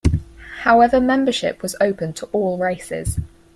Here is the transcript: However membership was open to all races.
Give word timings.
However 0.61 0.99
membership 0.99 1.61
was 1.61 1.75
open 1.79 2.11
to 2.13 2.25
all 2.31 2.57
races. 2.57 3.19